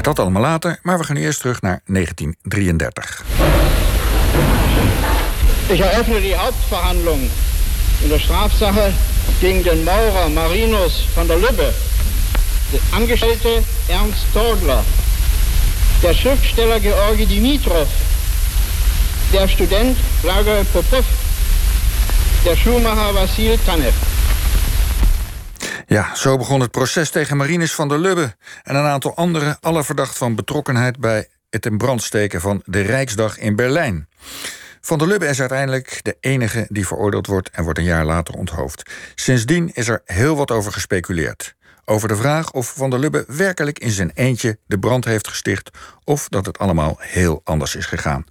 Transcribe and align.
Dat 0.00 0.18
allemaal 0.18 0.42
later, 0.42 0.78
maar 0.82 0.98
we 0.98 1.04
gaan 1.04 1.16
eerst 1.16 1.40
terug 1.40 1.60
naar 1.60 1.80
1933. 1.86 3.24
Ich 5.66 5.80
eröffne 5.80 6.20
die 6.20 6.34
Hauptverhandlung 6.36 7.30
in 8.02 8.08
der 8.08 8.20
Strafsache 8.20 8.92
gegen 9.40 9.62
den 9.62 9.84
Maurer 9.84 10.30
Marinus 10.30 11.08
van 11.14 11.26
der 11.26 11.36
Lübbe, 11.36 11.72
der 12.70 12.80
Angestellte 12.90 13.62
Ernst 13.88 14.24
Todler, 14.32 14.82
der 16.02 16.14
Schriftsteller 16.14 16.80
Georgi 16.80 17.26
Dimitrov, 17.26 17.88
der 19.32 19.48
Student 19.48 19.96
Blago 20.22 20.64
Popov, 20.72 21.04
der 22.44 22.56
Schuhmacher 22.56 23.14
Vasil 23.14 23.58
Tanev. 23.66 23.94
Ja, 25.90 26.14
zo 26.14 26.36
begon 26.36 26.60
het 26.60 26.70
proces 26.70 27.10
tegen 27.10 27.36
Marinus 27.36 27.74
van 27.74 27.88
der 27.88 27.98
Lubbe 27.98 28.34
en 28.62 28.74
een 28.74 28.84
aantal 28.84 29.16
anderen, 29.16 29.56
alle 29.60 29.84
verdacht 29.84 30.18
van 30.18 30.34
betrokkenheid 30.34 30.98
bij 30.98 31.28
het 31.50 31.66
in 31.66 31.78
brand 31.78 32.02
steken 32.02 32.40
van 32.40 32.62
de 32.64 32.80
Rijksdag 32.80 33.38
in 33.38 33.56
Berlijn. 33.56 34.08
Van 34.80 34.98
der 34.98 35.08
Lubbe 35.08 35.26
is 35.26 35.40
uiteindelijk 35.40 36.00
de 36.02 36.16
enige 36.20 36.66
die 36.68 36.86
veroordeeld 36.86 37.26
wordt 37.26 37.50
en 37.50 37.64
wordt 37.64 37.78
een 37.78 37.84
jaar 37.84 38.04
later 38.04 38.34
onthoofd. 38.34 38.90
Sindsdien 39.14 39.70
is 39.74 39.88
er 39.88 40.02
heel 40.04 40.36
wat 40.36 40.50
over 40.50 40.72
gespeculeerd 40.72 41.56
over 41.88 42.08
de 42.08 42.16
vraag 42.16 42.52
of 42.52 42.72
Van 42.76 42.90
der 42.90 42.98
Lubbe 42.98 43.24
werkelijk 43.26 43.78
in 43.78 43.90
zijn 43.90 44.10
eentje 44.14 44.58
de 44.66 44.78
brand 44.78 45.04
heeft 45.04 45.28
gesticht 45.28 45.70
of 46.08 46.28
dat 46.28 46.46
het 46.46 46.58
allemaal 46.58 46.96
heel 46.98 47.40
anders 47.44 47.74
is 47.74 47.86
gegaan. 47.86 48.24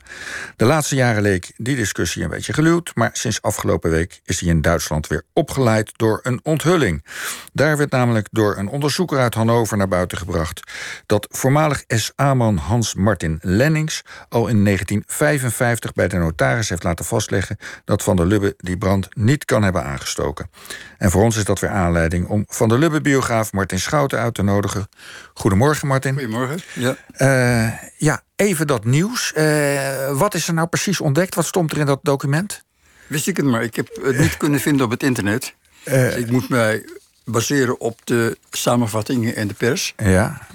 De 0.55 0.65
laatste 0.65 0.95
jaren 0.95 1.21
leek 1.21 1.51
die 1.57 1.75
discussie 1.75 2.23
een 2.23 2.29
beetje 2.29 2.53
geluwd, 2.53 2.91
maar 2.95 3.09
sinds 3.13 3.41
afgelopen 3.41 3.89
week 3.89 4.21
is 4.23 4.37
die 4.37 4.49
in 4.49 4.61
Duitsland 4.61 5.07
weer 5.07 5.23
opgeleid 5.33 5.91
door 5.95 6.19
een 6.23 6.39
onthulling. 6.43 7.05
Daar 7.53 7.77
werd 7.77 7.91
namelijk 7.91 8.27
door 8.31 8.57
een 8.57 8.67
onderzoeker 8.67 9.19
uit 9.19 9.33
Hannover 9.33 9.77
naar 9.77 9.87
buiten 9.87 10.17
gebracht 10.17 10.71
dat 11.05 11.27
voormalig 11.31 11.83
SA-man 11.87 12.57
Hans 12.57 12.95
Martin 12.95 13.39
Lennings 13.41 14.01
al 14.29 14.47
in 14.47 14.63
1955 14.63 15.93
bij 15.93 16.07
de 16.07 16.17
notaris 16.17 16.69
heeft 16.69 16.83
laten 16.83 17.05
vastleggen 17.05 17.57
dat 17.85 18.03
Van 18.03 18.15
der 18.15 18.25
Lubbe 18.25 18.53
die 18.57 18.77
brand 18.77 19.07
niet 19.15 19.45
kan 19.45 19.63
hebben 19.63 19.83
aangestoken. 19.83 20.49
En 20.97 21.11
voor 21.11 21.23
ons 21.23 21.37
is 21.37 21.45
dat 21.45 21.59
weer 21.59 21.69
aanleiding 21.69 22.27
om 22.27 22.45
Van 22.47 22.69
der 22.69 22.77
Lubbe-biograaf 22.77 23.51
Martin 23.51 23.79
Schouten 23.79 24.19
uit 24.19 24.33
te 24.33 24.43
nodigen. 24.43 24.89
Goedemorgen, 25.33 25.87
Martin. 25.87 26.13
Goedemorgen. 26.13 26.59
Ja, 26.73 26.95
uh, 27.17 27.66
ja 27.97 28.21
even 28.35 28.67
dat 28.67 28.85
nieuws. 28.85 29.33
Uh, 29.35 30.17
wat 30.17 30.33
is 30.33 30.47
er 30.47 30.53
nou 30.53 30.67
precies 30.67 31.01
ontdekt? 31.01 31.35
Wat 31.35 31.45
stond 31.45 31.71
er 31.71 31.77
in 31.77 31.85
dat 31.85 31.99
document? 32.01 32.63
Wist 33.07 33.27
ik 33.27 33.37
het 33.37 33.45
maar. 33.45 33.63
Ik 33.63 33.75
heb 33.75 33.99
het 34.01 34.17
niet 34.17 34.37
kunnen 34.37 34.59
vinden 34.59 34.85
op 34.85 34.91
het 34.91 35.03
internet. 35.03 35.53
Uh, 35.83 35.93
dus 36.03 36.15
ik 36.15 36.31
moet 36.31 36.49
mij 36.49 36.85
baseren 37.25 37.79
op 37.79 37.99
de 38.03 38.37
samenvattingen 38.49 39.35
in 39.35 39.47
de 39.47 39.53
pers. 39.53 39.93
Ja, 39.97 40.47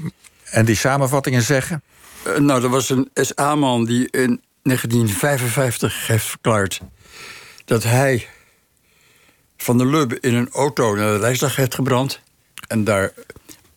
en 0.45 0.65
die 0.65 0.77
samenvattingen 0.77 1.43
zeggen? 1.43 1.83
nou, 2.39 2.63
er 2.63 2.69
was 2.69 2.91
een 2.91 3.11
SA-man 3.15 3.85
die 3.85 4.11
in 4.11 4.41
1955 4.63 6.07
heeft 6.07 6.25
verklaard... 6.25 6.81
dat 7.65 7.83
hij 7.83 8.29
van 9.57 9.79
de 9.79 9.87
Lubbe 9.87 10.19
in 10.21 10.35
een 10.35 10.51
auto 10.51 10.95
naar 10.95 11.13
de 11.13 11.19
Rijksdag 11.19 11.57
heeft 11.57 11.75
gebrand. 11.75 12.21
En 12.69 12.85
daar 12.85 13.13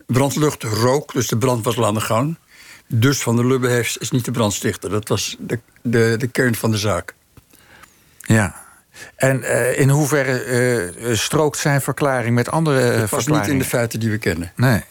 brandlucht 0.06 0.64
rook, 0.64 1.14
dus 1.14 1.28
de 1.28 1.38
brand 1.38 1.64
was 1.64 1.78
al 1.78 1.86
aan 1.86 1.94
de 1.94 2.02
gang. 2.02 2.38
Dus 2.88 3.22
Van 3.22 3.36
der 3.36 3.48
Lubbe 3.48 3.68
heeft, 3.68 4.02
is 4.02 4.12
niet 4.12 4.26
de 4.26 4.32
brandstichter. 4.32 4.90
Dat 4.90 5.08
was 5.08 5.36
de, 5.40 5.60
de, 5.82 6.16
de 6.18 6.28
kern 6.28 6.56
van 6.56 6.72
de 6.72 6.78
zaak. 6.78 7.14
Ja. 8.20 8.64
En 9.16 9.42
uh, 9.42 9.80
in 9.80 9.90
hoeverre 9.90 10.92
uh, 11.00 11.16
strookt 11.16 11.58
zijn 11.58 11.82
verklaring 11.82 12.36
met 12.36 12.50
andere 12.50 12.94
uh, 12.94 13.00
het 13.00 13.10
was 13.10 13.28
niet 13.28 13.48
in 13.48 13.60
de 13.60 13.66
feiten 13.66 14.00
die 14.00 14.10
we 14.10 14.18
kennen. 14.18 14.52
Nee. 14.56 14.84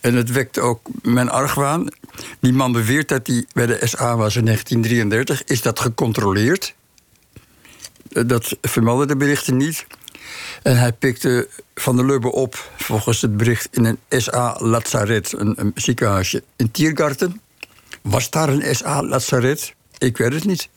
En 0.00 0.14
het 0.14 0.30
wekte 0.30 0.60
ook 0.60 0.80
mijn 1.02 1.30
argwaan. 1.30 1.88
Die 2.40 2.52
man 2.52 2.72
beweert 2.72 3.08
dat 3.08 3.26
hij 3.26 3.44
bij 3.52 3.66
de 3.66 3.78
SA 3.82 4.16
was 4.16 4.36
in 4.36 4.44
1933. 4.44 5.44
Is 5.44 5.62
dat 5.62 5.80
gecontroleerd? 5.80 6.74
Dat 8.08 8.56
vermelden 8.62 9.08
de 9.08 9.16
berichten 9.16 9.56
niet. 9.56 9.86
En 10.62 10.78
hij 10.78 10.92
pikte 10.92 11.48
Van 11.74 11.96
der 11.96 12.06
Lubbe 12.06 12.32
op, 12.32 12.70
volgens 12.76 13.20
het 13.20 13.36
bericht, 13.36 13.68
in 13.70 13.84
een 13.84 14.20
SA-lazaret, 14.20 15.32
een, 15.32 15.54
een, 15.56 15.72
ziekenhuisje 15.74 16.42
in 16.56 16.70
Tiergarten. 16.70 17.40
Was 18.02 18.30
daar 18.30 18.48
een 18.48 18.74
SA-lazaret? 18.74 19.74
Ik 19.98 20.16
weet 20.16 20.32
het 20.32 20.44
niet. 20.44 20.68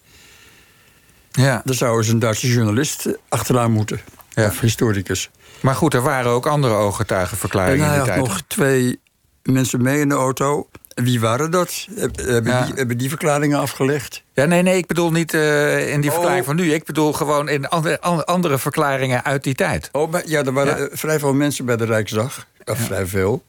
Ja. 1.31 1.61
Daar 1.65 1.75
zou 1.75 1.97
eens 1.97 2.07
een 2.07 2.19
Duitse 2.19 2.47
journalist 2.47 3.07
achteraan 3.29 3.71
moeten, 3.71 4.01
ja. 4.29 4.45
of 4.45 4.59
historicus. 4.59 5.29
Maar 5.59 5.75
goed, 5.75 5.93
er 5.93 6.01
waren 6.01 6.31
ook 6.31 6.47
andere 6.47 6.73
ooggetuigenverklaringen 6.73 7.85
en 7.85 7.91
in 7.91 7.97
die 7.97 8.03
tijd. 8.03 8.17
hij 8.17 8.19
had 8.19 8.27
nog 8.27 8.41
twee 8.47 8.99
mensen 9.43 9.81
mee 9.81 9.99
in 9.99 10.09
de 10.09 10.15
auto. 10.15 10.67
Wie 11.03 11.19
waren 11.19 11.51
dat? 11.51 11.87
Hebben, 11.95 12.43
ja. 12.43 12.65
die, 12.65 12.73
hebben 12.73 12.97
die 12.97 13.09
verklaringen 13.09 13.59
afgelegd? 13.59 14.23
Ja, 14.33 14.45
nee, 14.45 14.61
nee, 14.61 14.77
ik 14.77 14.87
bedoel 14.87 15.11
niet 15.11 15.33
uh, 15.33 15.93
in 15.93 16.01
die 16.01 16.09
oh. 16.09 16.15
verklaring 16.15 16.45
van 16.45 16.55
nu. 16.55 16.73
Ik 16.73 16.85
bedoel 16.85 17.13
gewoon 17.13 17.49
in 17.49 17.67
andere, 17.67 18.01
andere 18.25 18.57
verklaringen 18.57 19.23
uit 19.23 19.43
die 19.43 19.55
tijd. 19.55 19.89
Oh, 19.91 20.11
maar, 20.11 20.27
ja, 20.27 20.43
er 20.43 20.53
waren 20.53 20.77
ja. 20.79 20.87
vrij 20.91 21.19
veel 21.19 21.33
mensen 21.33 21.65
bij 21.65 21.77
de 21.77 21.85
Rijksdag. 21.85 22.47
Of 22.65 22.79
ja. 22.79 22.85
vrij 22.85 23.05
veel. 23.05 23.43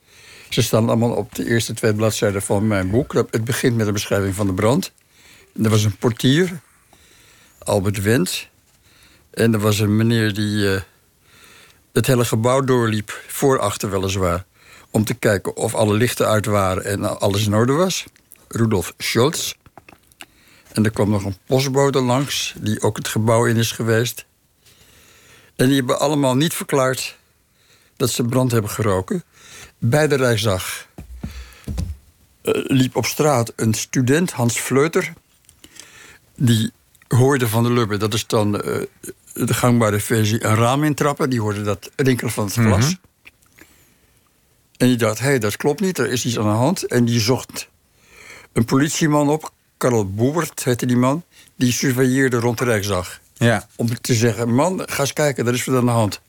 Ze 0.49 0.63
staan 0.63 0.89
allemaal 0.89 1.11
op 1.11 1.35
de 1.35 1.47
eerste 1.47 1.75
twee 1.75 1.95
bladzijden 1.95 2.43
van 2.43 2.67
mijn 2.67 2.91
boek. 2.91 3.13
Het 3.31 3.45
begint 3.45 3.77
met 3.77 3.87
een 3.87 3.93
beschrijving 3.93 4.35
van 4.35 4.47
de 4.47 4.55
brand. 4.55 4.93
Er 5.63 5.71
was 5.71 5.85
een 5.85 5.97
portier, 5.97 6.61
Albert 7.59 8.03
Wendt. 8.03 8.49
En 9.31 9.53
er 9.53 9.61
was 9.61 9.79
een 9.79 9.97
meneer 9.97 10.35
die 10.35 10.57
uh, 10.57 10.81
het 11.93 12.07
hele 12.07 12.25
gebouw 12.25 12.61
doorliep, 12.61 13.21
voorachter 13.27 13.91
weliswaar 13.91 14.45
om 14.91 15.05
te 15.05 15.15
kijken 15.15 15.57
of 15.57 15.75
alle 15.75 15.95
lichten 15.95 16.27
uit 16.27 16.47
waren 16.47 16.85
en 16.85 17.21
alles 17.21 17.47
in 17.47 17.55
orde 17.55 17.73
was. 17.73 18.05
Rudolf 18.49 18.95
Scholz. 18.99 19.53
En 20.73 20.85
er 20.85 20.91
kwam 20.91 21.11
nog 21.11 21.25
een 21.25 21.37
postbode 21.47 22.01
langs, 22.01 22.55
die 22.59 22.83
ook 22.83 22.97
het 22.97 23.09
gebouw 23.09 23.45
in 23.45 23.57
is 23.57 23.73
geweest. 23.73 24.27
En 25.57 25.67
die 25.67 25.77
hebben 25.77 26.01
allemaal 26.01 26.37
niet 26.37 26.55
verklaard 26.55 27.17
dat 27.97 28.11
ze 28.11 28.25
brand 28.25 28.53
hebben 28.53 28.71
geroken. 28.71 29.25
Bij 29.79 30.09
de 30.09 30.15
Rijksdag 30.15 30.87
uh, 32.43 32.53
liep 32.53 32.97
op 32.97 33.07
straat 33.07 33.53
een 33.57 33.75
student, 33.75 34.33
Hans 34.33 34.59
Fleuter. 34.59 35.13
Die 36.37 36.73
hoorde 37.09 37.49
van 37.49 37.63
de 37.63 37.73
Lubbe, 37.73 37.97
dat 37.97 38.15
is 38.15 38.27
dan 38.27 38.55
uh, 38.55 38.83
de 39.33 39.55
gangbare 39.55 40.01
versie, 40.01 40.45
een 40.45 40.55
raam 40.55 40.85
intrappen. 40.85 41.31
Die 41.31 41.41
hoorde 41.41 41.63
dat 41.63 41.91
rinkelen 41.97 42.33
van 42.33 42.45
het 42.45 42.55
glas. 42.55 42.85
-hmm. 42.85 43.08
En 44.79 44.87
die 44.87 44.97
dacht, 44.97 45.19
hé, 45.19 45.27
hey, 45.27 45.39
dat 45.39 45.57
klopt 45.57 45.81
niet, 45.81 45.99
er 45.99 46.11
is 46.11 46.25
iets 46.25 46.39
aan 46.39 46.45
de 46.45 46.49
hand. 46.51 46.87
En 46.87 47.05
die 47.05 47.21
zocht 47.21 47.69
een 48.53 48.65
politieman 48.65 49.29
op, 49.29 49.53
Karel 49.77 50.13
Boebert 50.13 50.65
heette 50.65 50.87
die 50.87 50.97
man... 50.97 51.25
die 51.57 51.73
surveilleerde 51.73 52.37
rond 52.37 52.59
de 52.59 52.65
Rijksdag. 52.65 53.21
Ja. 53.35 53.67
Om 53.77 54.01
te 54.01 54.15
zeggen, 54.15 54.55
man, 54.55 54.83
ga 54.87 55.01
eens 55.01 55.13
kijken, 55.13 55.47
er 55.47 55.55
is 55.55 55.65
wat 55.65 55.77
aan 55.77 55.85
de 55.85 55.91
hand. 55.91 56.21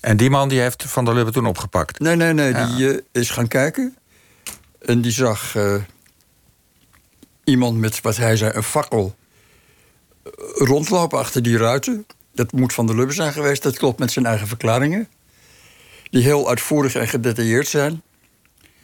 En 0.00 0.16
die 0.16 0.30
man 0.30 0.48
die 0.48 0.60
heeft 0.60 0.84
Van 0.86 1.04
der 1.04 1.14
Lubbe 1.14 1.32
toen 1.32 1.46
opgepakt? 1.46 1.98
Nee, 1.98 2.16
nee, 2.16 2.32
nee, 2.32 2.50
ja. 2.50 2.66
die 2.66 2.86
uh, 2.86 2.98
is 3.12 3.30
gaan 3.30 3.48
kijken. 3.48 3.96
En 4.78 5.00
die 5.00 5.12
zag 5.12 5.54
uh, 5.54 5.74
iemand 7.44 7.78
met, 7.78 8.00
wat 8.00 8.16
hij 8.16 8.36
zei, 8.36 8.52
een 8.54 8.62
fakkel... 8.62 9.14
rondlopen 10.54 11.18
achter 11.18 11.42
die 11.42 11.56
ruiten. 11.56 12.06
Dat 12.34 12.52
moet 12.52 12.72
Van 12.72 12.86
der 12.86 12.96
Lubbe 12.96 13.12
zijn 13.12 13.32
geweest, 13.32 13.62
dat 13.62 13.78
klopt 13.78 13.98
met 13.98 14.10
zijn 14.10 14.26
eigen 14.26 14.46
verklaringen 14.46 15.08
die 16.12 16.22
heel 16.22 16.48
uitvoerig 16.48 16.94
en 16.94 17.08
gedetailleerd 17.08 17.68
zijn. 17.68 18.02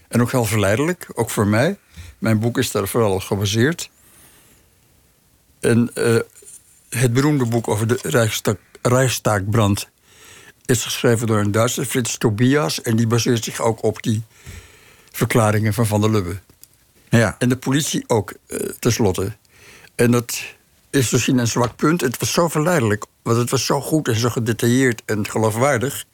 En 0.09 0.21
ook 0.21 0.31
heel 0.31 0.45
verleidelijk, 0.45 1.09
ook 1.15 1.31
voor 1.31 1.47
mij. 1.47 1.79
Mijn 2.19 2.39
boek 2.39 2.59
is 2.59 2.71
daar 2.71 2.89
vooral 2.89 3.13
op 3.13 3.21
gebaseerd. 3.21 3.91
En 5.61 5.91
uh, 5.95 6.19
het 6.89 7.13
beroemde 7.13 7.47
boek 7.47 7.69
over 7.69 7.87
de 7.87 7.99
Rijkstak, 8.03 8.59
Rijkstaakbrand 8.83 9.89
is 10.65 10.85
geschreven 10.85 11.27
door 11.27 11.39
een 11.39 11.51
Duitser, 11.51 11.85
Frits 11.85 12.19
Tobias. 12.19 12.83
En 12.83 12.97
die 12.97 13.07
baseert 13.07 13.45
zich 13.45 13.61
ook 13.61 13.83
op 13.83 14.03
die 14.03 14.23
verklaringen 15.11 15.75
van 15.75 15.87
Van 15.87 16.01
der 16.01 16.11
Lubbe. 16.11 16.41
Ja. 17.09 17.37
En 17.39 17.49
de 17.49 17.57
politie 17.57 18.05
ook, 18.07 18.33
uh, 18.47 18.59
tenslotte. 18.79 19.37
En 19.95 20.11
dat 20.11 20.43
is 20.91 21.11
misschien 21.11 21.39
een 21.39 21.47
zwak 21.47 21.77
punt. 21.77 22.01
Het 22.01 22.19
was 22.19 22.33
zo 22.33 22.49
verleidelijk, 22.49 23.07
want 23.23 23.37
het 23.37 23.51
was 23.51 23.67
zo 23.67 23.81
goed 23.81 24.09
en 24.09 24.17
zo 24.17 24.29
gedetailleerd 24.29 25.03
en 25.05 25.29
geloofwaardig 25.29 26.07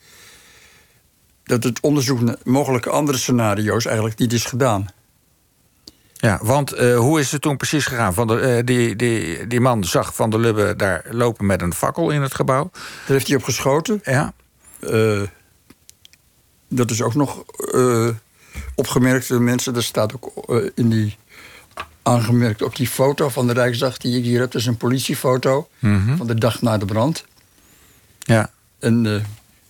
dat 1.44 1.64
het 1.64 1.80
onderzoek 1.80 2.20
naar 2.20 2.36
mogelijke 2.42 2.90
andere 2.90 3.18
scenario's 3.18 3.84
eigenlijk 3.86 4.18
niet 4.18 4.32
is 4.32 4.44
gedaan. 4.44 4.86
Ja, 6.12 6.38
want 6.42 6.74
uh, 6.80 6.98
hoe 6.98 7.20
is 7.20 7.32
het 7.32 7.42
toen 7.42 7.56
precies 7.56 7.86
gegaan? 7.86 8.14
Van 8.14 8.26
de, 8.26 8.56
uh, 8.56 8.66
die, 8.66 8.96
die, 8.96 9.46
die 9.46 9.60
man 9.60 9.84
zag 9.84 10.14
Van 10.14 10.30
der 10.30 10.40
Lubbe 10.40 10.74
daar 10.76 11.04
lopen 11.10 11.46
met 11.46 11.62
een 11.62 11.74
fakkel 11.74 12.10
in 12.10 12.22
het 12.22 12.34
gebouw. 12.34 12.70
Daar 12.72 12.82
heeft 13.06 13.26
hij 13.26 13.36
op 13.36 13.42
geschoten. 13.42 14.00
Ja. 14.04 14.32
Uh, 14.80 15.22
dat 16.68 16.90
is 16.90 17.02
ook 17.02 17.14
nog 17.14 17.44
opgemerkt 18.74 19.28
door 19.28 19.42
mensen. 19.42 19.76
Er 19.76 19.82
staat 19.82 20.12
ook 20.14 20.50
in 20.74 20.88
die 20.88 21.16
aangemerkt 22.02 22.62
op 22.62 22.76
die 22.76 22.88
foto 22.88 23.28
van 23.28 23.46
de 23.46 23.52
Rijksdag 23.52 23.96
die 23.98 24.18
ik 24.18 24.24
hier 24.24 24.40
heb. 24.40 24.50
Dat 24.50 24.60
is 24.60 24.66
een 24.66 24.76
politiefoto 24.76 25.68
Mhm. 25.78 26.06
-hmm. 26.06 26.16
van 26.16 26.26
de 26.26 26.34
dag 26.34 26.62
na 26.62 26.78
de 26.78 26.84
brand. 26.84 27.24
Ja. 28.18 28.50
En 28.78 29.04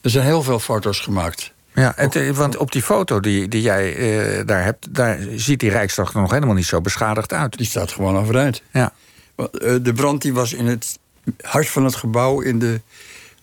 er 0.00 0.10
zijn 0.10 0.24
heel 0.24 0.42
veel 0.42 0.58
foto's 0.58 1.00
gemaakt. 1.00 1.52
Ja, 1.74 1.92
het, 1.96 2.16
eh, 2.16 2.30
want 2.30 2.56
op 2.56 2.72
die 2.72 2.82
foto 2.82 3.20
die, 3.20 3.48
die 3.48 3.62
jij 3.62 3.96
eh, 3.96 4.46
daar 4.46 4.64
hebt, 4.64 4.94
daar 4.94 5.18
ziet 5.36 5.60
die 5.60 5.70
Rijksdag 5.70 6.14
er 6.14 6.20
nog 6.20 6.30
helemaal 6.30 6.54
niet 6.54 6.66
zo 6.66 6.80
beschadigd 6.80 7.32
uit. 7.32 7.56
Die 7.56 7.66
staat 7.66 7.92
gewoon 7.92 8.16
overeind. 8.16 8.62
Ja. 8.72 8.92
Eh, 9.36 9.46
De 9.82 9.92
brand 9.94 10.22
die 10.22 10.32
was 10.34 10.52
in 10.52 10.66
het 10.66 10.98
hart 11.40 11.68
van 11.68 11.84
het 11.84 11.94
gebouw 11.94 12.40
in 12.40 12.58
de 12.58 12.80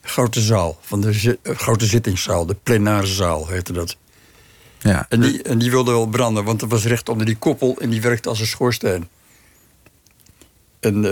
grote 0.02 0.42
zaal. 0.42 0.78
Van 0.82 1.02
de 1.02 1.14
zi- 1.14 1.36
grote 1.44 1.86
zittingszaal, 1.86 2.46
de 2.46 2.56
plenaire 2.64 3.08
zaal 3.08 3.48
heette 3.48 3.74
dat. 3.74 3.98
Ja. 4.80 5.06
En 5.10 5.20
die, 5.22 5.42
en 5.44 5.58
die 5.58 5.72
wilde 5.72 5.92
wel 5.92 6.06
branden, 6.08 6.44
want 6.44 6.62
het 6.62 6.70
was 6.70 6.86
recht 6.86 7.10
onder 7.10 7.26
die 7.26 7.38
koppel 7.38 7.76
en 7.80 7.90
die 7.90 8.02
werkte 8.02 8.30
als 8.30 8.40
een 8.40 8.46
schoorsteen. 8.48 9.08
En, 10.80 11.06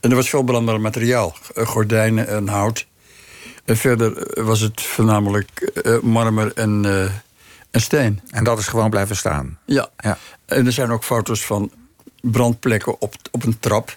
en 0.00 0.10
er 0.10 0.14
was 0.14 0.28
veel 0.28 0.42
brandbaar 0.42 0.80
materiaal, 0.80 1.36
gordijnen 1.54 2.28
en 2.28 2.48
hout. 2.48 2.86
En 3.68 3.76
verder 3.76 4.44
was 4.44 4.60
het 4.60 4.80
voornamelijk 4.80 5.60
eh, 5.60 5.98
marmer 6.00 6.52
en, 6.54 6.84
eh, 6.84 7.02
en 7.70 7.80
steen. 7.80 8.20
En 8.30 8.44
dat 8.44 8.58
is 8.58 8.66
gewoon 8.66 8.90
blijven 8.90 9.16
staan. 9.16 9.58
Ja. 9.64 9.88
Ja. 9.98 10.18
En 10.46 10.66
er 10.66 10.72
zijn 10.72 10.90
ook 10.90 11.04
foto's 11.04 11.46
van 11.46 11.70
brandplekken 12.20 13.00
op, 13.00 13.14
op 13.30 13.44
een 13.44 13.58
trap. 13.58 13.96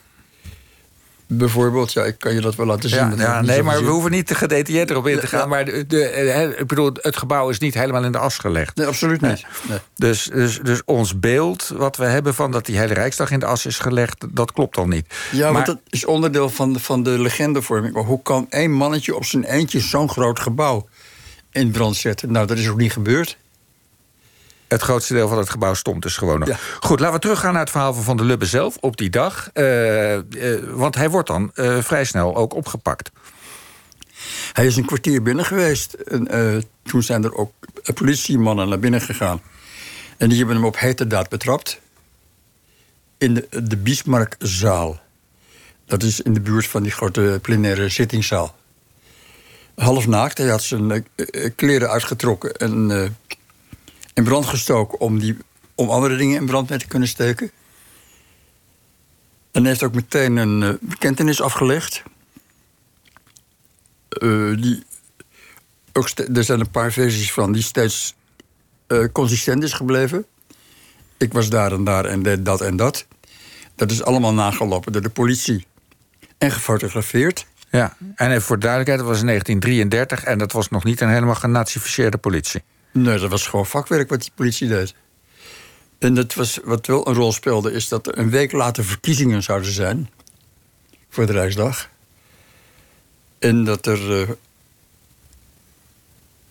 Bijvoorbeeld, 1.33 1.93
ja, 1.93 2.03
ik 2.03 2.19
kan 2.19 2.33
je 2.33 2.41
dat 2.41 2.55
wel 2.55 2.65
laten 2.65 2.89
zien. 2.89 3.17
Ja, 3.17 3.41
nee, 3.41 3.63
maar 3.63 3.83
we 3.83 3.89
hoeven 3.89 4.11
niet 4.11 4.27
te 4.27 4.35
gedetailleerd 4.35 4.89
erop 4.89 5.07
in 5.07 5.19
te 5.19 5.27
gaan. 5.27 5.39
Ja. 5.39 5.45
Maar 5.45 5.65
de, 5.65 5.85
de, 5.87 6.05
eh, 6.05 6.59
ik 6.59 6.67
bedoel, 6.67 6.91
het 6.93 7.17
gebouw 7.17 7.49
is 7.49 7.59
niet 7.59 7.73
helemaal 7.73 8.03
in 8.03 8.11
de 8.11 8.17
as 8.17 8.37
gelegd. 8.37 8.75
Nee, 8.75 8.87
absoluut 8.87 9.21
niet. 9.21 9.45
Nee. 9.67 9.77
Dus, 9.95 10.29
dus, 10.33 10.59
dus 10.59 10.81
ons 10.85 11.19
beeld 11.19 11.71
wat 11.75 11.97
we 11.97 12.05
hebben 12.05 12.33
van 12.33 12.51
dat 12.51 12.65
die 12.65 12.77
hele 12.77 12.93
Rijksdag 12.93 13.31
in 13.31 13.39
de 13.39 13.45
as 13.45 13.65
is 13.65 13.79
gelegd, 13.79 14.25
dat 14.29 14.51
klopt 14.51 14.77
al 14.77 14.87
niet. 14.87 15.13
Ja, 15.31 15.43
maar, 15.43 15.53
want 15.53 15.65
dat 15.65 15.79
is 15.89 16.05
onderdeel 16.05 16.49
van 16.49 16.73
de, 16.73 16.79
van 16.79 17.03
de 17.03 17.19
legendevorming. 17.19 17.93
Maar 17.93 18.03
hoe 18.03 18.21
kan 18.21 18.45
één 18.49 18.71
mannetje 18.71 19.15
op 19.15 19.25
zijn 19.25 19.43
eentje 19.43 19.79
zo'n 19.79 20.09
groot 20.09 20.39
gebouw 20.39 20.87
in 21.51 21.71
brand 21.71 21.95
zetten? 21.95 22.31
Nou, 22.31 22.47
dat 22.47 22.57
is 22.57 22.69
ook 22.69 22.77
niet 22.77 22.93
gebeurd. 22.93 23.37
Het 24.71 24.81
grootste 24.81 25.13
deel 25.13 25.27
van 25.27 25.37
het 25.37 25.49
gebouw 25.49 25.73
stond 25.73 26.01
dus 26.01 26.17
gewoon 26.17 26.39
nog. 26.39 26.47
Ja. 26.47 26.57
Goed, 26.79 26.99
laten 26.99 27.15
we 27.15 27.21
teruggaan 27.21 27.51
naar 27.51 27.61
het 27.61 27.69
verhaal 27.69 27.93
van 27.93 28.03
Van 28.03 28.17
der 28.17 28.25
Lubbe 28.25 28.45
zelf 28.45 28.77
op 28.79 28.97
die 28.97 29.09
dag. 29.09 29.49
Eh, 29.53 30.15
eh, 30.15 30.23
want 30.81 30.95
hij 30.95 31.09
wordt 31.09 31.27
dan 31.27 31.51
eh, 31.53 31.81
vrij 31.81 32.03
snel 32.03 32.35
ook 32.35 32.53
opgepakt. 32.53 33.11
Hij 34.53 34.65
is 34.65 34.75
een 34.75 34.85
kwartier 34.85 35.21
binnen 35.21 35.45
geweest. 35.45 35.93
Eh, 35.93 36.57
toen 36.83 37.03
zijn 37.03 37.23
er 37.23 37.35
ook 37.35 37.53
politiemannen 37.93 38.69
naar 38.69 38.79
binnen 38.79 39.01
gegaan. 39.01 39.41
En 40.17 40.29
die 40.29 40.37
hebben 40.37 40.55
hem 40.55 40.65
op 40.65 40.79
heterdaad 40.79 41.29
betrapt. 41.29 41.79
In 43.17 43.33
de, 43.33 43.63
de 43.63 43.77
Bismarckzaal. 43.77 44.99
Dat 45.85 46.03
is 46.03 46.21
in 46.21 46.33
de 46.33 46.41
buurt 46.41 46.67
van 46.67 46.83
die 46.83 46.91
grote 46.91 47.39
plenaire 47.41 47.89
zittingszaal. 47.89 48.55
Half 49.75 50.07
naakt. 50.07 50.37
Hij 50.37 50.47
had 50.47 50.63
zijn 50.63 50.91
eh, 50.91 51.49
kleren 51.55 51.89
uitgetrokken 51.89 52.55
en 52.55 52.91
in 54.13 54.23
brand 54.23 54.45
gestoken... 54.45 54.99
Om, 54.99 55.19
die, 55.19 55.37
om 55.75 55.89
andere 55.89 56.15
dingen 56.15 56.39
in 56.39 56.45
brand 56.45 56.69
mee 56.69 56.79
te 56.79 56.87
kunnen 56.87 57.07
steken. 57.07 57.51
En 59.61 59.67
heeft 59.67 59.83
ook 59.83 59.93
meteen 59.93 60.37
een 60.37 60.63
eh, 60.63 60.69
bekentenis 60.81 61.41
afgelegd. 61.41 62.03
Eh, 64.09 64.55
die 64.55 64.83
ook 65.93 66.09
er 66.09 66.43
zijn 66.43 66.59
een 66.59 66.69
paar 66.69 66.91
versies 66.91 67.33
van 67.33 67.51
die 67.51 67.61
steeds 67.61 68.15
eh, 68.87 69.05
consistent 69.11 69.63
is 69.63 69.73
gebleven. 69.73 70.25
Ik 71.17 71.33
was 71.33 71.49
daar 71.49 71.71
en 71.71 71.83
daar 71.83 72.05
en 72.05 72.23
deed 72.23 72.45
dat 72.45 72.61
en 72.61 72.75
dat. 72.75 73.05
Dat 73.75 73.91
is 73.91 74.03
allemaal 74.03 74.33
nagelopen 74.33 74.91
door 74.91 75.01
de 75.01 75.09
politie 75.09 75.65
en 76.37 76.51
gefotografeerd. 76.51 77.45
Ja, 77.69 77.97
en 78.15 78.29
even 78.29 78.41
voor 78.41 78.59
de 78.59 78.65
duidelijkheid, 78.65 78.99
dat 78.99 79.09
was 79.09 79.19
in 79.19 79.25
1933 79.25 80.23
en 80.23 80.37
dat 80.37 80.51
was 80.51 80.69
nog 80.69 80.83
niet 80.83 81.01
een 81.01 81.09
helemaal 81.09 81.35
genazificeerde 81.35 82.17
politie. 82.17 82.63
Nee, 82.91 83.19
dat 83.19 83.29
was 83.29 83.47
gewoon 83.47 83.65
vakwerk 83.65 84.09
wat 84.09 84.21
die 84.21 84.31
politie 84.35 84.67
deed. 84.67 84.93
En 86.01 86.13
dat 86.13 86.33
was, 86.33 86.59
wat 86.63 86.87
wel 86.87 87.07
een 87.07 87.13
rol 87.13 87.31
speelde, 87.31 87.71
is 87.71 87.87
dat 87.87 88.07
er 88.07 88.17
een 88.17 88.29
week 88.29 88.51
later 88.51 88.85
verkiezingen 88.85 89.43
zouden 89.43 89.71
zijn. 89.71 90.09
Voor 91.09 91.25
de 91.25 91.31
Rijksdag. 91.31 91.89
En 93.39 93.63
dat 93.63 93.85
er 93.85 94.21
eh, 94.21 94.29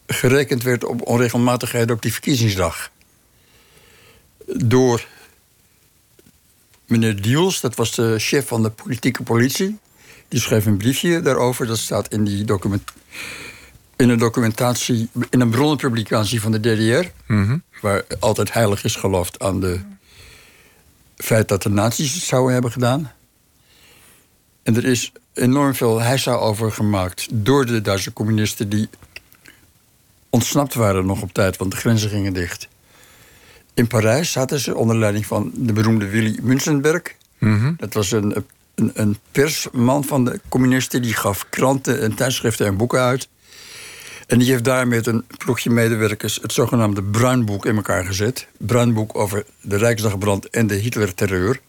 gerekend 0.06 0.62
werd 0.62 0.84
op 0.84 1.06
onregelmatigheden 1.06 1.94
op 1.94 2.02
die 2.02 2.12
verkiezingsdag. 2.12 2.90
Door 4.46 5.06
meneer 6.86 7.22
Diels, 7.22 7.60
dat 7.60 7.74
was 7.74 7.94
de 7.94 8.18
chef 8.18 8.46
van 8.46 8.62
de 8.62 8.70
politieke 8.70 9.22
politie. 9.22 9.78
Die 10.28 10.40
schreef 10.40 10.66
een 10.66 10.76
briefje 10.76 11.20
daarover. 11.20 11.66
Dat 11.66 11.78
staat 11.78 12.12
in 12.12 12.24
die 12.24 12.44
document, 12.44 12.82
in 14.00 14.08
een 14.08 14.18
documentatie, 14.18 15.08
in 15.30 15.40
een 15.40 15.50
bronnenpublicatie 15.50 16.40
van 16.40 16.52
de 16.52 16.60
DDR. 16.60 17.32
Waar 17.80 18.04
altijd 18.18 18.52
heilig 18.52 18.84
is 18.84 18.96
geloofd 18.96 19.42
aan 19.42 19.60
de 19.60 19.80
feit 21.16 21.48
dat 21.48 21.62
de 21.62 21.68
nazi's 21.68 22.14
het 22.14 22.22
zouden 22.22 22.52
hebben 22.52 22.72
gedaan. 22.72 23.12
En 24.62 24.76
er 24.76 24.84
is 24.84 25.12
enorm 25.34 25.74
veel 25.74 26.00
heisa 26.00 26.32
over 26.32 26.72
gemaakt 26.72 27.26
door 27.30 27.66
de 27.66 27.80
Duitse 27.80 28.12
communisten 28.12 28.68
die 28.68 28.88
ontsnapt 30.30 30.74
waren 30.74 31.06
nog 31.06 31.22
op 31.22 31.32
tijd, 31.32 31.56
want 31.56 31.70
de 31.70 31.76
grenzen 31.76 32.10
gingen 32.10 32.32
dicht. 32.32 32.68
In 33.74 33.86
Parijs 33.86 34.32
zaten 34.32 34.60
ze 34.60 34.74
onder 34.74 34.96
leiding 34.96 35.26
van 35.26 35.52
de 35.54 35.72
beroemde 35.72 36.08
Willy 36.08 36.38
Münzenberg. 36.42 37.02
Dat 37.76 37.94
was 37.94 38.10
een, 38.10 38.44
een, 38.74 38.90
een 38.94 39.18
persman 39.32 40.04
van 40.04 40.24
de 40.24 40.40
communisten. 40.48 41.02
Die 41.02 41.14
gaf 41.14 41.46
kranten 41.50 42.00
en 42.00 42.14
tijdschriften 42.14 42.66
en 42.66 42.76
boeken 42.76 43.00
uit. 43.00 43.28
En 44.30 44.38
die 44.38 44.50
heeft 44.50 44.64
daar 44.64 44.88
met 44.88 45.06
een 45.06 45.24
ploegje 45.38 45.70
medewerkers 45.70 46.38
het 46.42 46.52
zogenaamde 46.52 47.02
Bruinboek 47.02 47.66
in 47.66 47.76
elkaar 47.76 48.04
gezet. 48.04 48.46
Bruinboek 48.58 49.18
over 49.18 49.44
de 49.60 49.76
Rijksdagbrand 49.76 50.50
en 50.50 50.66
de 50.66 50.74
Hitler-terreur. 50.74 51.60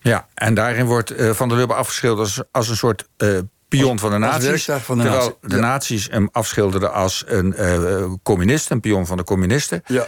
Ja, 0.00 0.26
en 0.34 0.54
daarin 0.54 0.86
wordt 0.86 1.10
eh, 1.10 1.30
Van 1.30 1.48
der 1.48 1.58
Lubbe 1.58 1.74
afgeschilderd 1.74 2.20
als, 2.20 2.42
als 2.50 2.68
een 2.68 2.76
soort 2.76 3.08
eh, 3.16 3.38
pion 3.68 3.98
van 3.98 4.10
de 4.10 4.18
nazi's. 4.18 4.64
van 4.64 4.96
de 4.96 5.02
terwijl 5.02 5.38
de 5.40 5.56
nazi's 5.56 6.08
hem 6.10 6.28
afschilderden 6.32 6.92
als 6.92 7.24
een 7.26 7.54
eh, 7.54 8.04
communist, 8.22 8.70
een 8.70 8.80
pion 8.80 9.06
van 9.06 9.16
de 9.16 9.24
communisten. 9.24 9.82
Ja. 9.86 10.06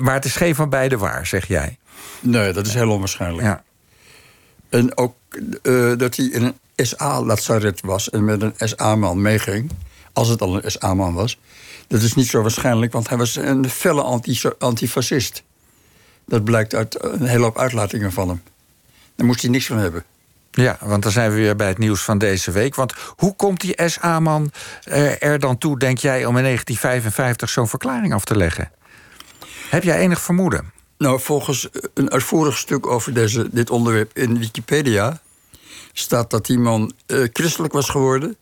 Maar 0.00 0.14
het 0.14 0.24
is 0.24 0.36
geen 0.36 0.54
van 0.54 0.68
beide 0.68 0.96
waar, 0.96 1.26
zeg 1.26 1.46
jij. 1.46 1.78
Nee, 2.20 2.52
dat 2.52 2.66
is 2.66 2.74
heel 2.74 2.90
onwaarschijnlijk. 2.90 3.46
Ja. 3.46 3.62
En 4.68 4.96
ook 4.96 5.14
dat 5.98 6.16
hij 6.16 6.26
in 6.26 6.42
een 6.42 6.86
SA-lazaret 6.86 7.80
was 7.80 8.10
en 8.10 8.24
met 8.24 8.42
een 8.42 8.54
SA-man 8.56 9.22
meeging. 9.22 9.70
Als 10.16 10.28
het 10.28 10.40
al 10.40 10.64
een 10.64 10.70
SA-man 10.70 11.14
was. 11.14 11.38
Dat 11.86 12.02
is 12.02 12.14
niet 12.14 12.26
zo 12.26 12.42
waarschijnlijk, 12.42 12.92
want 12.92 13.08
hij 13.08 13.18
was 13.18 13.36
een 13.36 13.70
felle 13.70 14.02
anti- 14.02 14.50
antifascist. 14.58 15.42
Dat 16.26 16.44
blijkt 16.44 16.74
uit 16.74 17.02
een 17.04 17.26
hele 17.26 17.42
hoop 17.42 17.58
uitlatingen 17.58 18.12
van 18.12 18.28
hem. 18.28 18.42
Daar 19.16 19.26
moest 19.26 19.40
hij 19.42 19.50
niks 19.50 19.66
van 19.66 19.78
hebben. 19.78 20.04
Ja, 20.50 20.78
want 20.80 21.02
dan 21.02 21.12
zijn 21.12 21.30
we 21.30 21.36
weer 21.36 21.56
bij 21.56 21.68
het 21.68 21.78
nieuws 21.78 22.00
van 22.02 22.18
deze 22.18 22.50
week. 22.50 22.74
Want 22.74 22.92
hoe 23.16 23.36
komt 23.36 23.60
die 23.60 23.82
SA-man 23.86 24.52
eh, 24.84 25.22
er 25.22 25.38
dan 25.38 25.58
toe, 25.58 25.78
denk 25.78 25.98
jij, 25.98 26.24
om 26.24 26.36
in 26.36 26.42
1955 26.42 27.48
zo'n 27.48 27.68
verklaring 27.68 28.14
af 28.14 28.24
te 28.24 28.36
leggen? 28.36 28.70
Heb 29.70 29.82
jij 29.82 29.98
enig 29.98 30.20
vermoeden? 30.20 30.72
Nou, 30.98 31.20
volgens 31.20 31.68
een 31.94 32.10
uitvoerig 32.10 32.58
stuk 32.58 32.86
over 32.86 33.14
deze, 33.14 33.48
dit 33.52 33.70
onderwerp 33.70 34.10
in 34.18 34.38
Wikipedia 34.38 35.20
staat 35.92 36.30
dat 36.30 36.46
die 36.46 36.58
man 36.58 36.92
eh, 37.06 37.18
christelijk 37.32 37.72
was 37.72 37.88
geworden 37.88 38.36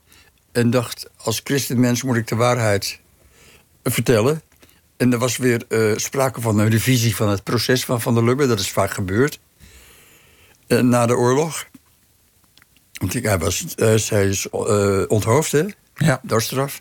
en 0.55 0.71
dacht: 0.71 1.11
als 1.17 1.41
christenmens 1.45 2.03
moet 2.03 2.17
ik 2.17 2.27
de 2.27 2.35
waarheid 2.35 3.01
vertellen. 3.83 4.43
En 4.97 5.13
er 5.13 5.19
was 5.19 5.37
weer 5.37 5.65
eh, 5.69 5.97
sprake 5.97 6.41
van 6.41 6.59
een 6.59 6.69
revisie 6.69 7.17
van 7.17 7.29
het 7.29 7.43
proces 7.43 7.85
van 7.85 8.01
Van 8.01 8.15
der 8.15 8.25
Lubbe. 8.25 8.47
Dat 8.47 8.61
is 8.61 8.71
vaak 8.71 8.91
gebeurd 8.91 9.41
eh, 10.67 10.81
na 10.81 11.07
de 11.07 11.17
oorlog. 11.17 11.67
Want 12.93 13.13
hij, 13.13 13.39
was, 13.39 13.75
eh, 13.75 13.95
hij 14.09 14.29
is 14.29 14.51
onthoofd, 15.09 15.53
hè? 15.53 15.65
Ja. 15.95 16.21
doodstraf. 16.23 16.81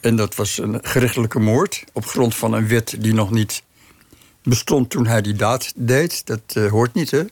En 0.00 0.16
dat 0.16 0.34
was 0.34 0.58
een 0.58 0.78
gerechtelijke 0.82 1.38
moord 1.38 1.84
op 1.92 2.06
grond 2.06 2.34
van 2.34 2.52
een 2.52 2.68
wet 2.68 2.96
die 2.98 3.14
nog 3.14 3.30
niet 3.30 3.62
bestond 4.42 4.90
toen 4.90 5.06
hij 5.06 5.22
die 5.22 5.34
daad 5.34 5.72
deed. 5.76 6.26
Dat 6.26 6.70
hoort 6.70 6.94
niet, 6.94 7.10
hè? 7.10 7.24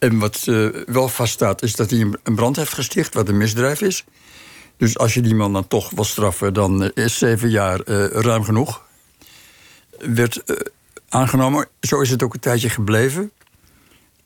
En 0.00 0.18
wat 0.18 0.42
eh, 0.46 0.66
wel 0.86 1.08
vaststaat 1.08 1.62
is 1.62 1.76
dat 1.76 1.90
hij 1.90 2.00
een- 2.00 2.34
brand 2.34 2.56
heeft 2.56 2.72
gesticht, 2.74 3.14
wat 3.14 3.28
een 3.28 3.36
misdrijf 3.36 3.80
is. 3.80 4.04
Dus 4.76 4.98
als 4.98 5.14
je 5.14 5.20
die 5.20 5.34
man 5.34 5.52
dan 5.52 5.68
toch 5.68 5.90
wil 5.90 6.04
straffen, 6.04 6.54
dan 6.54 6.82
eh, 6.84 7.04
is 7.04 7.18
zeven 7.18 7.50
jaar 7.50 7.80
eh, 7.80 8.06
ruim 8.06 8.44
genoeg. 8.44 8.82
Werd 9.98 10.42
aangenomen. 11.08 11.66
Zo 11.80 12.00
is 12.00 12.10
het 12.10 12.22
ook 12.22 12.34
een 12.34 12.40
tijdje 12.40 12.70
gebleven. 12.70 13.30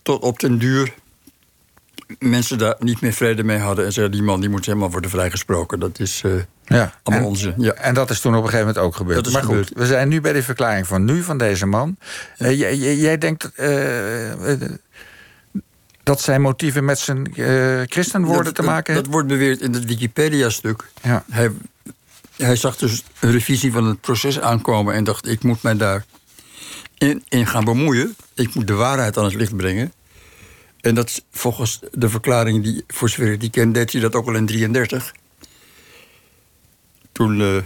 Tot 0.02 0.22
op 0.22 0.40
den 0.40 0.58
duur 0.58 0.94
mensen 2.18 2.58
daar 2.58 2.76
niet 2.78 3.00
meer 3.00 3.12
vrede 3.12 3.44
mee 3.44 3.58
hadden... 3.58 3.84
en 3.84 3.92
zeiden, 3.92 4.16
die 4.16 4.26
man 4.26 4.40
die 4.40 4.48
moet 4.48 4.66
helemaal 4.66 4.90
worden 4.90 5.10
vrijgesproken. 5.10 5.80
Dat 5.80 5.98
is 6.00 6.20
eh, 6.24 6.32
Ja. 6.64 6.94
allemaal 7.02 7.24
en, 7.24 7.30
onzin. 7.30 7.54
Ja. 7.58 7.72
en 7.72 7.94
dat 7.94 8.10
is 8.10 8.20
toen 8.20 8.32
op 8.36 8.42
een 8.42 8.48
gegeven 8.48 8.66
moment 8.66 8.84
ook 8.84 8.96
gebeurd. 8.96 9.16
Dat 9.16 9.26
is 9.26 9.32
maar 9.32 9.42
goed, 9.42 9.70
we 9.74 9.86
zijn 9.86 10.08
nu 10.08 10.20
bij 10.20 10.32
de 10.32 10.42
verklaring 10.42 10.86
van 10.86 11.04
nu 11.04 11.22
van 11.22 11.38
deze 11.38 11.66
man. 11.66 11.96
Jij, 12.36 12.56
jij- 12.56 12.96
jij 12.96 13.18
denkt 13.18 13.50
dat 16.04 16.20
zijn 16.20 16.40
motieven 16.40 16.84
met 16.84 16.98
zijn 16.98 17.34
eh 17.34 17.80
christenwoorden 17.84 18.44
Dat- 18.44 18.54
te 18.54 18.62
maken 18.62 18.76
dat, 18.76 18.86
hebben? 18.86 19.02
dat 19.02 19.12
wordt 19.12 19.28
beweerd 19.28 19.60
in 19.60 19.72
het 19.72 19.84
Wikipedia-stuk. 19.84 20.90
Ja. 21.02 21.24
Hij 21.30 21.50
hij 22.36 22.56
zag 22.56 22.76
dus 22.76 23.02
een 23.20 23.30
revisie 23.30 23.72
van 23.72 23.84
het 23.84 24.00
proces 24.00 24.40
aankomen 24.40 24.94
en 24.94 25.04
dacht: 25.04 25.28
ik 25.28 25.42
moet 25.42 25.62
mij 25.62 25.76
daar 25.76 26.04
in, 26.98 27.24
in 27.28 27.46
gaan 27.46 27.64
bemoeien. 27.64 28.16
Ik 28.34 28.54
moet 28.54 28.66
de 28.66 28.74
waarheid 28.74 29.16
aan 29.18 29.24
het 29.24 29.34
licht 29.34 29.56
brengen. 29.56 29.92
En 30.80 30.94
dat 30.94 31.08
is 31.08 31.20
volgens 31.30 31.80
de 31.90 32.08
verklaring 32.08 32.62
die, 32.62 32.84
voor 32.88 33.08
zover 33.08 33.32
ik 33.32 33.40
die 33.40 33.50
ken, 33.50 33.72
deed 33.72 33.92
hij 33.92 34.00
dat 34.00 34.14
ook 34.14 34.26
al 34.26 34.34
in 34.34 34.46
33. 34.46 35.14
Toen 37.12 37.40
eh, 37.40 37.56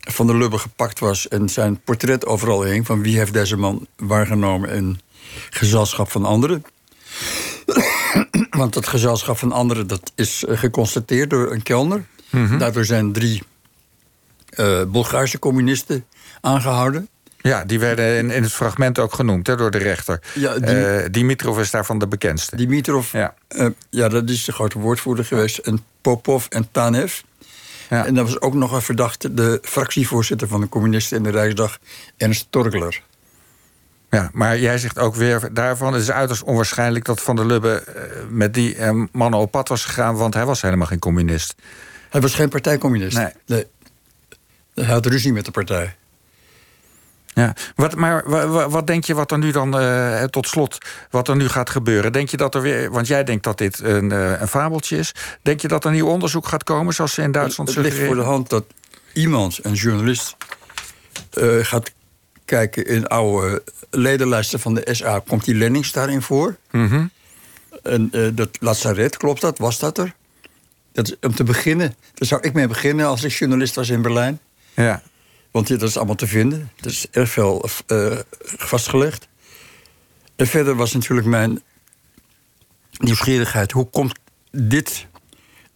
Van 0.00 0.26
der 0.26 0.36
Lubbe 0.38 0.58
gepakt 0.58 0.98
was 0.98 1.28
en 1.28 1.48
zijn 1.48 1.80
portret 1.80 2.26
overal 2.26 2.62
hing... 2.62 2.86
van 2.86 3.02
wie 3.02 3.16
heeft 3.18 3.32
deze 3.32 3.56
man 3.56 3.86
waargenomen 3.96 4.70
in 4.70 5.00
gezelschap 5.50 6.10
van 6.10 6.24
anderen. 6.24 6.64
Want 8.56 8.72
dat 8.74 8.86
gezelschap 8.88 9.38
van 9.38 9.52
anderen 9.52 9.86
dat 9.86 10.12
is 10.14 10.44
eh, 10.44 10.58
geconstateerd 10.58 11.30
door 11.30 11.52
een 11.52 11.62
kelner. 11.62 12.04
Daardoor 12.58 12.84
zijn 12.84 13.12
drie 13.12 13.42
eh 14.50 14.82
Bulgaarse 14.88 15.38
communisten 15.38 16.04
aangehouden. 16.40 17.08
Ja, 17.40 17.64
die 17.64 17.78
werden 17.78 18.16
in, 18.16 18.30
in 18.30 18.42
het 18.42 18.52
fragment 18.52 18.98
ook 18.98 19.14
genoemd 19.14 19.46
hè, 19.46 19.56
door 19.56 19.70
de 19.70 19.78
rechter. 19.78 20.20
Ja, 20.34 20.58
die- 20.58 20.66
Eh, 20.86 21.08
Dimitrov 21.10 21.58
is 21.58 21.70
daarvan 21.70 21.98
de 21.98 22.06
bekendste. 22.06 22.56
Dimitrov, 22.56 23.12
Ja. 23.12 23.34
ja. 23.48 23.72
ja, 23.90 24.08
dat 24.08 24.30
is 24.30 24.44
de 24.44 24.52
grote 24.52 24.78
woordvoerder 24.78 25.24
geweest. 25.24 25.58
En 25.58 25.84
Popov 26.00 26.46
en 26.48 26.68
Tanev. 26.72 27.20
Ja. 27.90 28.06
En 28.06 28.14
dat 28.14 28.24
was 28.26 28.40
ook 28.40 28.54
nog 28.54 28.72
een 28.72 28.82
verdachte, 28.82 29.34
de 29.34 29.58
fractievoorzitter 29.62 30.48
van 30.48 30.60
de 30.60 30.68
communisten 30.68 31.16
in 31.16 31.22
de 31.22 31.30
Rijksdag, 31.30 31.78
Ernst 32.16 32.46
Torgler. 32.50 33.02
Ja, 34.14 34.30
maar 34.32 34.58
jij 34.58 34.78
zegt 34.78 34.98
ook 34.98 35.14
weer 35.14 35.48
daarvan... 35.52 35.92
het 35.92 36.02
is 36.02 36.10
uiterst 36.10 36.42
onwaarschijnlijk 36.42 37.04
dat 37.04 37.22
Van 37.22 37.36
der 37.36 37.46
Lubbe 37.46 37.82
eh, 37.86 38.02
met 38.28 38.54
die 38.54 38.76
eh, 38.76 39.02
mannen 39.12 39.40
op 39.40 39.50
pad 39.50 39.68
was 39.68 39.84
gegaan... 39.84 40.14
want 40.16 40.34
hij 40.34 40.44
was 40.44 40.62
helemaal 40.62 40.86
geen 40.86 40.98
communist. 40.98 41.54
Hij 42.10 42.20
was 42.20 42.34
geen 42.34 42.48
partijcommunist. 42.48 43.16
Nee. 43.46 43.66
Hij 44.74 44.84
had 44.84 45.06
ruzie 45.06 45.32
met 45.32 45.44
de 45.44 45.50
partij. 45.50 45.96
Ja. 47.26 47.54
Wat, 47.74 47.94
maar 47.94 48.22
wa- 48.26 48.46
wa- 48.46 48.68
wat, 48.68 48.86
denk 48.86 49.04
je 49.04 49.14
wat 49.14 49.30
er 49.30 49.38
nu 49.38 49.50
dan, 49.50 49.78
eh, 49.78 50.22
tot 50.22 50.48
slot, 50.48 50.78
wat 51.10 51.28
er 51.28 51.36
nu 51.36 51.48
gaat 51.48 51.70
gebeuren? 51.70 52.12
Denk 52.12 52.28
je 52.28 52.36
dat 52.36 52.54
er 52.54 52.60
weer, 52.60 52.90
want 52.90 53.06
jij 53.06 53.24
denkt 53.24 53.44
dat 53.44 53.58
dit 53.58 53.80
een, 53.80 54.10
een 54.10 54.48
fabeltje 54.48 54.96
is. 54.98 55.12
Denk 55.42 55.60
je 55.60 55.68
dat 55.68 55.84
er 55.84 55.90
nieuw 55.90 56.06
onderzoek 56.08 56.46
gaat 56.46 56.64
komen, 56.64 56.94
zoals 56.94 57.14
ze 57.14 57.22
in 57.22 57.32
Duitsland 57.32 57.74
het 57.74 57.78
ligt 57.84 57.98
voor 58.06 58.14
de 58.14 58.22
hand 58.22 58.48
dat 58.50 58.64
iemand, 59.12 59.58
een 59.62 59.74
journalist, 59.74 60.36
eh, 61.30 61.46
gaat 61.62 61.90
kijken 62.44 62.86
in 62.86 63.06
oude 63.06 63.62
ledenlijsten 63.90 64.60
van 64.60 64.74
de 64.74 64.88
SA. 64.92 65.18
Komt 65.26 65.44
die 65.44 65.54
Lennings 65.54 65.92
daarin 65.92 66.22
voor? 66.22 66.56
Mhm. 66.70 67.06
En 67.82 68.08
eh, 68.12 68.28
dat 68.32 68.56
lazaret, 68.60 69.16
klopt 69.16 69.40
dat? 69.40 69.58
Was 69.58 69.78
dat 69.78 69.98
er? 69.98 70.14
Dat 70.92 71.06
is, 71.06 71.16
om 71.20 71.34
te 71.34 71.44
beginnen, 71.44 71.94
daar 72.14 72.28
zou 72.28 72.40
ik 72.40 72.52
mee 72.52 72.66
beginnen 72.66 73.06
als 73.06 73.24
ik 73.24 73.32
journalist 73.32 73.74
was 73.74 73.88
in 73.88 74.02
Berlijn. 74.02 74.40
Ja. 74.74 75.02
Want 75.50 75.66
dit 75.66 75.82
is 75.82 75.96
allemaal 75.96 76.14
te 76.14 76.26
vinden. 76.26 76.70
Het 76.76 76.86
is 76.86 77.06
erg 77.10 77.30
veel 77.30 77.68
eh, 77.86 78.18
vastgelegd. 78.42 79.28
En 80.36 80.46
verder 80.46 80.74
was 80.74 80.92
natuurlijk 80.92 81.26
mijn 81.26 81.62
nieuwsgierigheid. 82.98 83.72
Hoe 83.72 83.90
komt 83.90 84.18
dit 84.50 85.06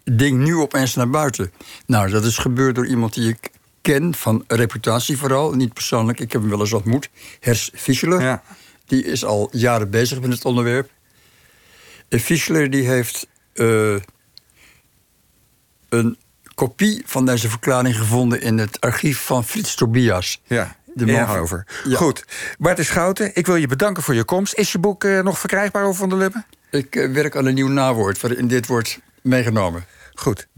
ding 0.04 0.38
nu 0.38 0.56
opeens 0.56 0.94
naar 0.94 1.10
buiten? 1.10 1.52
Nou, 1.86 2.10
dat 2.10 2.24
is 2.24 2.38
gebeurd 2.38 2.74
door 2.74 2.86
iemand 2.86 3.14
die 3.14 3.28
ik 3.28 3.50
ken, 3.92 4.14
van 4.14 4.44
reputatie 4.46 5.18
vooral. 5.18 5.52
Niet 5.52 5.72
persoonlijk, 5.72 6.20
ik 6.20 6.32
heb 6.32 6.40
hem 6.40 6.50
wel 6.50 6.60
eens 6.60 6.72
ontmoet. 6.72 7.08
Hers 7.40 7.70
Fischler. 7.74 8.20
Ja. 8.20 8.42
Die 8.86 9.04
is 9.04 9.24
al 9.24 9.48
jaren 9.52 9.90
bezig 9.90 10.20
met 10.20 10.32
het 10.32 10.44
onderwerp. 10.44 10.90
En 12.08 12.20
Fischler 12.20 12.70
die 12.70 12.88
heeft 12.88 13.26
eh, 13.52 13.96
een 15.88 16.16
kopie 16.54 17.02
van 17.06 17.26
deze 17.26 17.48
verklaring 17.48 17.96
gevonden... 17.96 18.40
in 18.40 18.58
het 18.58 18.80
archief 18.80 19.18
van 19.18 19.44
Frits 19.44 19.74
Tobias. 19.74 20.40
Ja, 20.44 20.76
De 20.94 21.06
man 21.06 21.28
over. 21.28 21.66
Ja. 21.84 21.96
Goed. 21.96 22.24
Bart 22.58 22.84
Schouten, 22.84 23.30
ik 23.34 23.46
wil 23.46 23.56
je 23.56 23.66
bedanken 23.66 24.02
voor 24.02 24.14
je 24.14 24.24
komst. 24.24 24.54
Is 24.54 24.72
je 24.72 24.78
boek 24.78 25.04
eh, 25.04 25.20
nog 25.20 25.38
verkrijgbaar 25.38 25.84
over 25.84 25.98
Van 25.98 26.08
der 26.08 26.18
Lubbe? 26.18 26.44
Ik 26.70 26.96
eh, 26.96 27.12
werk 27.12 27.36
aan 27.36 27.46
een 27.46 27.54
nieuw 27.54 27.68
nawoord 27.68 28.20
waarin 28.20 28.48
dit 28.48 28.66
wordt 28.66 29.00
meegenomen. 29.22 29.84
Goed. 30.14 30.48